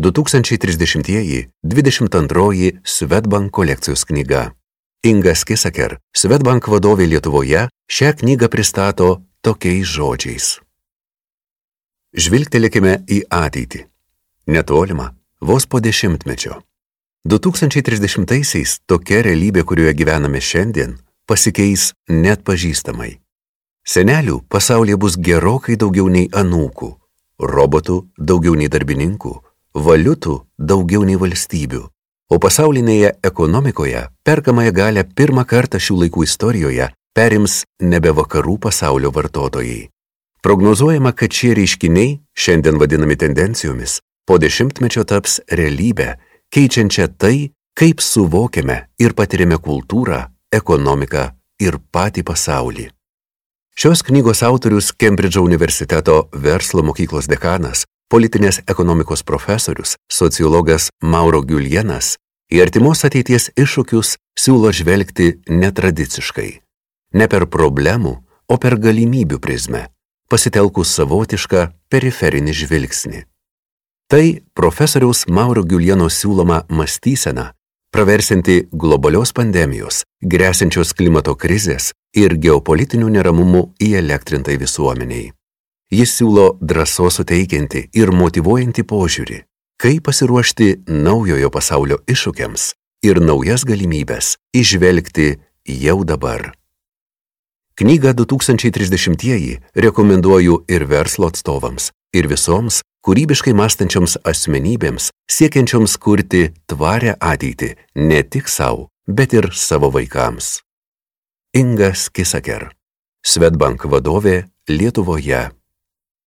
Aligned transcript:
2030-22 0.00 2.78
Svetbank 2.84 3.52
kolekcijos 3.52 4.04
knyga. 4.04 4.52
Inga 5.04 5.34
Skisaker, 5.36 5.98
Svetbank 6.16 6.68
vadovė 6.68 7.06
Lietuvoje, 7.08 7.68
šią 7.88 8.12
knygą 8.20 8.48
pristato 8.52 9.22
tokiais 9.44 9.88
žodžiais. 9.88 10.60
Žvilgtelėkime 12.16 13.04
į 13.08 13.22
ateitį. 13.28 13.86
Netolimą, 14.50 15.14
vos 15.40 15.66
po 15.68 15.80
dešimtmečio. 15.80 16.62
2030-aisiais 17.28 18.80
tokia 18.88 19.22
realybė, 19.24 19.64
kurioje 19.68 19.94
gyvename 19.94 20.40
šiandien, 20.40 20.98
pasikeis 21.28 21.92
net 22.08 22.44
pažįstamai. 22.44 23.20
Senelių 23.84 24.40
pasaulyje 24.48 24.96
bus 24.96 25.16
gerokai 25.16 25.76
daugiau 25.76 26.08
nei 26.08 26.28
anūkų, 26.32 26.98
robotų 27.40 28.08
daugiau 28.16 28.54
nei 28.56 28.68
darbininkų, 28.72 29.49
valiutų 29.74 30.36
daugiau 30.58 31.04
nei 31.06 31.18
valstybių, 31.20 31.82
o 32.30 32.38
pasaulinėje 32.38 33.14
ekonomikoje 33.22 34.06
perkamąją 34.24 34.72
galę 34.72 35.04
pirmą 35.04 35.44
kartą 35.44 35.78
šių 35.78 36.02
laikų 36.04 36.26
istorijoje 36.26 36.90
perims 37.14 37.64
nebe 37.82 38.12
vakarų 38.14 38.58
pasaulio 38.58 39.10
vartotojai. 39.10 39.88
Prognozuojama, 40.42 41.12
kad 41.12 41.32
šie 41.36 41.52
reiškiniai, 41.58 42.20
šiandien 42.32 42.78
vadinami 42.80 43.16
tendencijomis, 43.16 43.98
po 44.24 44.38
dešimtmečio 44.40 45.04
taps 45.04 45.40
realybę, 45.50 46.14
keičiančią 46.54 47.10
tai, 47.18 47.50
kaip 47.76 48.00
suvokiame 48.00 48.86
ir 48.98 49.12
patiriame 49.18 49.58
kultūrą, 49.60 50.22
ekonomiką 50.52 51.26
ir 51.60 51.76
patį 51.92 52.24
pasaulį. 52.24 52.88
Šios 53.76 54.02
knygos 54.04 54.42
autorius 54.42 54.90
Kembridžo 54.92 55.42
universiteto 55.44 56.28
verslo 56.32 56.82
mokyklos 56.84 57.28
dekanas 57.30 57.84
politinės 58.10 58.60
ekonomikos 58.66 59.22
profesorius, 59.22 59.94
sociologas 60.10 60.90
Mauro 61.02 61.42
Giulienas 61.46 62.16
į 62.50 62.60
artimos 62.64 63.04
ateities 63.06 63.50
iššūkius 63.54 64.16
siūlo 64.38 64.72
žvelgti 64.74 65.30
netradiciškai. 65.48 66.50
Ne 67.14 67.26
per 67.30 67.46
problemų, 67.46 68.16
o 68.50 68.56
per 68.58 68.76
galimybių 68.82 69.38
prizmę, 69.42 69.86
pasitelkus 70.30 70.90
savotišką 70.98 71.66
periferinį 71.90 72.54
žvilgsnį. 72.62 73.24
Tai 74.10 74.24
profesoriaus 74.58 75.28
Mauro 75.30 75.62
Giulieno 75.62 76.08
siūloma 76.10 76.64
mąstysena, 76.68 77.52
praversinti 77.94 78.64
globalios 78.72 79.30
pandemijos, 79.34 80.02
grėsinčios 80.22 80.94
klimato 80.98 81.36
krizės 81.38 81.92
ir 82.18 82.34
geopolitinių 82.34 83.10
neramumų 83.18 83.68
įelektrintai 83.78 84.58
visuomeniai. 84.58 85.30
Jis 85.90 86.12
siūlo 86.20 86.52
drąsos 86.62 87.16
suteikianti 87.18 87.88
ir 87.98 88.12
motivuojantį 88.14 88.84
požiūrį, 88.86 89.38
kaip 89.80 90.04
pasiruošti 90.06 90.68
naujojo 90.86 91.50
pasaulio 91.50 91.98
iššūkiams 92.06 92.66
ir 93.10 93.18
naujas 93.18 93.64
galimybės 93.66 94.36
išvelgti 94.54 95.32
jau 95.66 95.98
dabar. 96.06 96.52
Knygą 97.80 98.12
2030-ieji 98.20 99.58
rekomenduoju 99.74 100.60
ir 100.68 100.86
verslo 100.86 101.30
atstovams, 101.32 101.90
ir 102.14 102.28
visoms 102.30 102.82
kūrybiškai 103.06 103.54
mąstančioms 103.56 104.18
asmenybėms, 104.22 105.10
siekiančioms 105.26 105.96
kurti 105.98 106.50
tvarę 106.70 107.16
ateitį 107.18 107.74
ne 108.04 108.20
tik 108.22 108.50
savo, 108.52 108.90
bet 109.08 109.32
ir 109.34 109.50
savo 109.56 109.90
vaikams. 109.94 110.60
Inga 111.56 111.94
Skisaker, 111.98 112.68
Svetbank 113.26 113.88
vadovė 113.90 114.44
Lietuvoje. 114.68 115.48